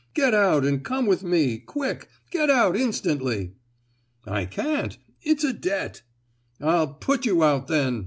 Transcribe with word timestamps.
"Get 0.15 0.33
out 0.33 0.65
and 0.65 0.83
come 0.83 1.05
with 1.05 1.21
me. 1.23 1.59
Quick! 1.59 2.09
get 2.31 2.49
out 2.49 2.75
instantly!" 2.75 3.51
"I 4.25 4.45
can't. 4.45 4.97
It's 5.21 5.43
a 5.43 5.53
debt——" 5.53 6.01
"I'll 6.59 6.95
pull 6.95 7.17
you 7.21 7.43
out, 7.43 7.67
then!" 7.67 7.99